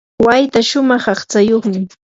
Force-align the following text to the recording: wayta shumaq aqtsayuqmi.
wayta 0.25 0.59
shumaq 0.69 1.05
aqtsayuqmi. 1.13 1.81